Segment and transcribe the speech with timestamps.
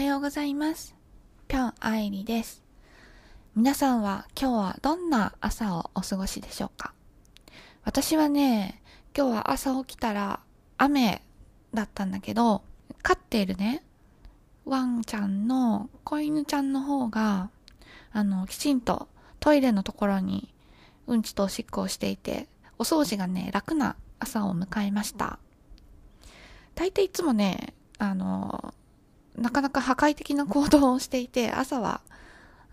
[0.00, 0.94] はようございます。
[1.46, 2.62] ぴょんあいりです。
[3.54, 6.94] 皆さんは今日はどんな朝をお過ごしでしょうか？
[7.84, 8.80] 私はね、
[9.14, 10.40] 今日は朝起きたら
[10.78, 11.20] 雨
[11.74, 12.62] だったんだけど、
[13.02, 13.82] 飼っているね、
[14.64, 17.50] ワンちゃんの子犬ちゃんの方が、
[18.14, 19.06] あの、きちんと
[19.38, 20.48] トイレのところに
[21.08, 25.38] うんちとおしっこをしていて、お掃除がね、楽な朝を迎えました。
[26.74, 28.72] 大抵いつもね、あの、
[29.40, 32.02] なかなか破壊的な行動をしていて、 朝は、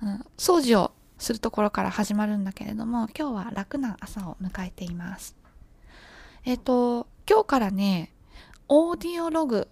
[0.03, 5.35] うん、掃除をするところから始まるんだけれども、今日は楽な朝を迎えています。
[6.43, 8.13] えっ、と、今日からね、
[8.67, 9.70] オーディオログ、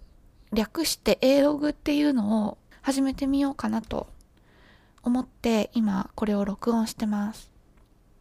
[0.53, 4.07] 略して A ログっていうのを始めてみようかなと
[5.03, 7.51] 思って今これを録音してます。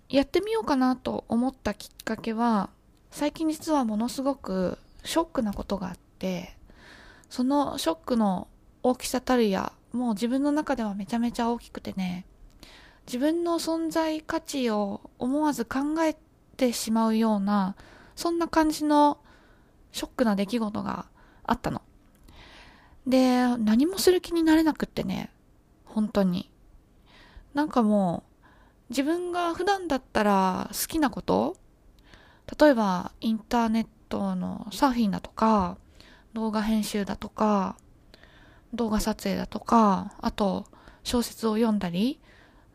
[0.09, 2.71] やってみようかなと思ったきっかけは、
[3.11, 6.57] 最近実はものすごくショックなことがあって、
[7.31, 8.49] そのショックの
[8.87, 12.27] 大きさたるや、もう自分の中ではめちゃめちゃ大きくてね、
[13.07, 16.15] 自分の存在価値を思わず考え
[16.59, 17.77] てしまうような、
[18.15, 19.17] そんな感じの
[19.91, 21.07] ショックな出来事が
[21.45, 21.81] あったの。
[23.07, 25.31] で、何もする気になれなくってね、
[25.87, 26.51] 本当に。
[27.55, 31.57] なんかもう、自分が普段だったら好きなこと
[32.61, 35.79] 例えばインターネットのサーフィンだとか、
[36.35, 37.77] 動画編集だとか、
[38.75, 40.67] 動画撮影だとか、あと
[41.03, 42.21] 小説を読んだり、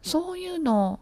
[0.02, 1.00] そういうの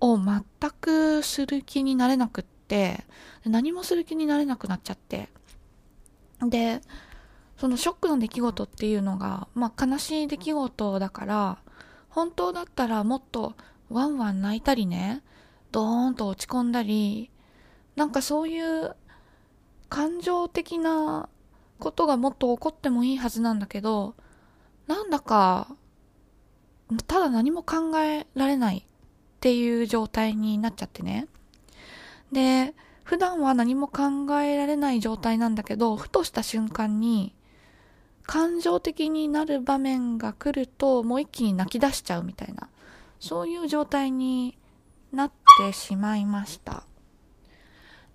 [0.00, 0.44] を全
[0.80, 3.04] くする気になれなくって、
[3.44, 5.28] 何もする気になれなくなっちゃって。
[6.40, 6.80] で、
[7.56, 11.58] そのショックの出来事っていうのが、まあ悲しい出来事だから、
[12.08, 13.54] 本当だったらもっと
[13.88, 15.22] ワンワン泣いたりね、
[15.72, 17.30] ドーンと落ち込んだり、
[17.96, 18.96] なんかそういう
[19.88, 21.28] 感情的な
[21.78, 24.14] ことがもっと起こってもいいはずなんだけど、
[24.86, 25.76] なんだか、
[27.06, 28.82] ただ何も考えられないっ
[29.40, 31.26] ていう状態になっちゃってね。
[32.32, 34.02] で、普段は何も考
[34.40, 37.34] えられない状態なんだけど、ふとした瞬間に、
[38.26, 42.68] 感情的になる場面が来ると、もう一気に泣き出しちゃうみたいな、
[43.20, 44.58] そういう状態に
[45.12, 46.84] なってしまいました。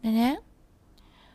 [0.01, 0.41] でね、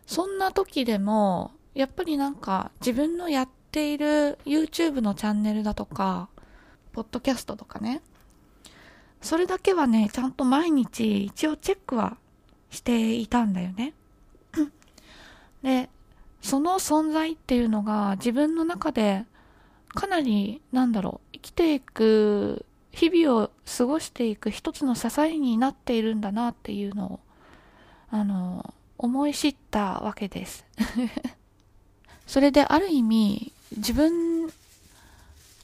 [0.07, 6.29] そんな時でも、やっぱりなんか自分のやっている YouTube のチャンネルだとか、
[6.93, 8.03] ポッドキャストとかね、
[9.21, 12.17] それだけはね、ちゃんと毎日一応チェックは
[12.71, 13.93] していたんだよね。
[15.65, 15.91] で、
[16.41, 19.25] その存在っていうのが自分の中で
[19.89, 27.21] かなり、なんだろう、生きていく、日々を過ごしていく一つの支えになっているんだなっていうのを、
[28.11, 30.65] あの、思い知ったわけです。
[32.25, 34.53] それである意味、自分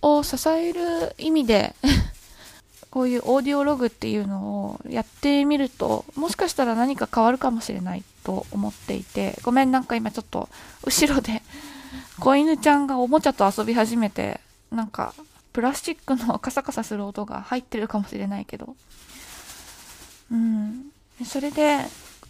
[0.02, 1.74] を支える意味で、
[2.90, 10.48] こういうオーディオログっていうのをやってみると、もしかしたら何か変わるかもしれないと思っていて、ごめんなんか今ちょっと
[10.84, 11.42] 後ろで
[12.18, 14.40] 子犬ちゃんがおもちゃと遊び始めて、
[14.70, 15.14] なんか
[15.52, 18.76] プラスチックのカサカサする音が入ってるかもしれないけど、
[20.30, 20.90] うん。
[21.24, 21.80] それで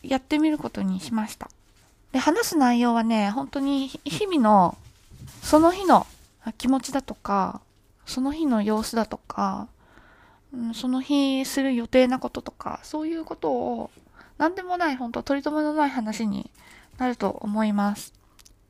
[0.02, 1.50] やってみることにしました。
[2.12, 4.76] で、話す内容はね、本当に日々の
[5.42, 6.06] その日の
[6.58, 7.60] 気持ちだとか、
[8.06, 9.68] その日の様子だとか、
[10.74, 13.90] その日する予定なこととか、そういうことを、
[14.38, 16.50] なんでもない、本当取り留めのない話に
[16.98, 18.12] なると思います。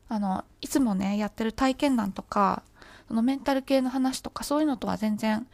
[0.09, 2.62] あの、いつもね、やってる体験談とか、
[3.09, 5.47] そのメンタル系の話とか、そういうのとは全然、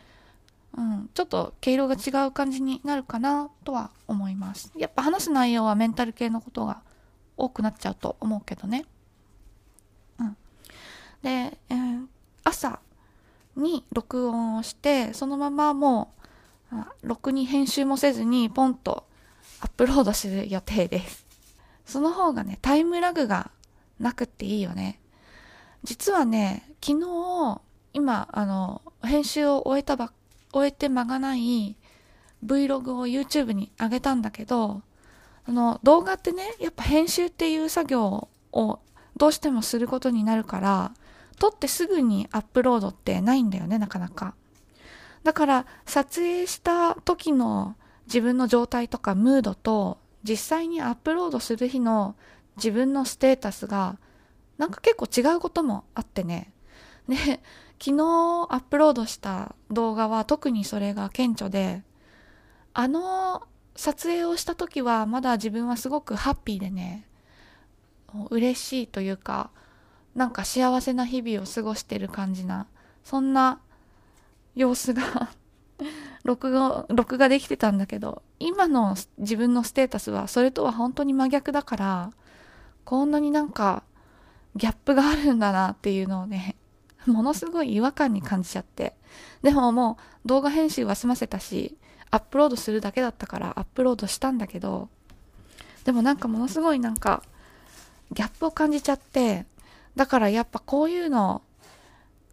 [0.77, 4.73] うん、ちょっと毛色が違う感じになるかなとは思います。
[4.77, 6.83] やっぱ話す内容はメンタル系のことが
[7.37, 8.85] 多くなっちゃうと思うけどね。
[11.23, 12.07] で、えー
[12.47, 12.79] 朝
[13.57, 16.15] に録音をして、そのままも
[16.73, 19.05] う、あろくに編集もせずにポンと
[19.61, 21.27] アップロードする予定です。
[21.85, 23.51] その方がね、タイムラグが
[23.99, 25.01] なくっていいよね。
[25.83, 27.61] 実はね、昨日、
[27.93, 30.13] 今、あの、編集を終えたば、
[30.53, 31.77] 終えて間がない
[32.45, 34.83] Vlog を YouTube に上げたんだけど、
[35.47, 38.79] あの、動画ってね、やっぱ編集っていう作業を
[39.17, 40.93] どうしてもすることになるから、
[41.39, 44.35] 撮ってすぐにアップロードってないんだよね、なかなか。
[45.23, 52.17] だから、撮影した時の自分の状態とかムードと、実際にアップロードする日の
[52.57, 53.99] 自分のステータスが、
[54.59, 56.53] なんか結構違うこともあってね。
[57.09, 57.41] で、
[57.79, 58.03] 昨日
[58.49, 61.83] アップロードした動画は特にそれが顕著で、
[62.73, 67.07] あの撮影をした時はまだ自分はすごくハッピーでね、
[68.31, 69.51] 嬉しいというか、
[70.17, 72.67] なんか幸せな日々を過ごしてる感じな、
[73.05, 73.61] そんな
[74.55, 75.31] 様子が
[76.25, 82.11] 録画、録画できてたんだけど、今の自分のステータスはそれとは本当に真逆だから、
[82.87, 83.83] こんなになんか
[84.57, 86.57] ギャップがあるんだなっていうのをね、
[87.05, 88.97] ものすごい違和感に感じちゃって。
[89.43, 91.77] でももう動画編集は済ませたし、
[92.11, 94.89] アップロードするだけだったからアップロードしたんだけど、
[95.85, 97.23] でもなんかものすごいなんか、
[98.13, 99.45] ギャップを感じちゃって、
[99.97, 101.43] だからやっぱこういうの、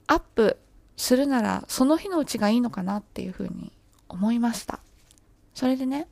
[0.08, 0.60] アップ
[0.98, 3.72] するならその日のうちがいいのかなっていうふうに
[4.10, 4.80] 思いました。
[5.54, 6.08] それでね、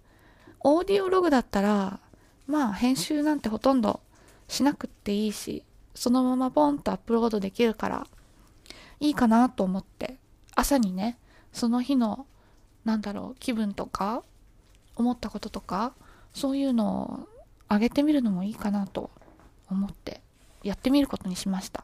[0.62, 2.00] オーディオログだったら、
[2.48, 4.00] まあ編集なんてほとんど
[4.48, 5.64] しなくっていいし、
[5.94, 8.08] そのままポンとアップロードできるから、
[9.00, 10.18] いいかなと思って、
[10.56, 11.18] 朝にね、
[11.52, 12.28] その日の、
[12.86, 14.24] なんだろう、気分とか、
[14.96, 15.94] 思ったこととか、
[16.34, 17.28] そういうの
[17.70, 19.10] を上げてみるのもいいかなと
[19.70, 20.22] 思って、
[20.64, 21.84] やってみることにしました。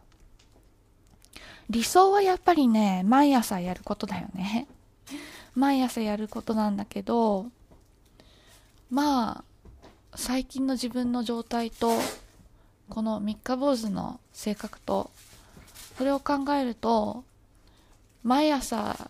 [1.70, 4.68] 理想はやっぱりね、毎朝やることだよね。
[5.56, 7.48] 毎朝やることなんだけど、
[8.90, 9.44] まあ、
[10.16, 11.92] 最近の自分の状態と、
[12.90, 15.12] この三日坊主の性格と、
[15.98, 17.26] それを考えると、
[18.24, 19.10] 毎朝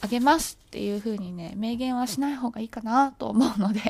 [0.00, 3.80] あげますっていう風にね、明言はしない方がいいかなと思うので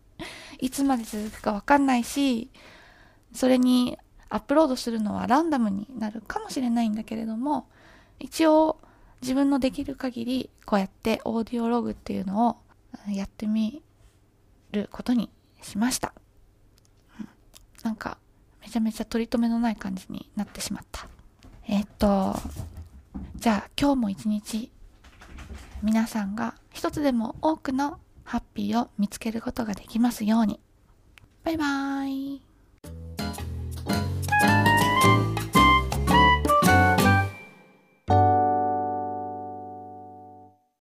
[0.60, 2.48] いつまで続くかわかんないし、
[3.34, 3.98] それに
[4.32, 7.68] アップロードするのはランダムになるかもしれないんだけれども、
[8.18, 8.78] 一応
[9.20, 12.56] 自分のできる限りこうやってオーディオログっていうのを
[13.12, 13.82] やってみ
[14.72, 15.30] ることに
[15.60, 16.14] しました。
[17.20, 17.28] うん
[17.82, 18.16] なんか
[18.62, 21.06] めちゃめちゃ取り留めのない感じになってしまった。
[21.68, 22.34] えー、っと、
[23.36, 24.72] じゃあ今日も一日
[25.82, 30.58] 皆さんが一つでも多くのハッピーを見つけることができますように。
[31.44, 32.51] バイバーイ。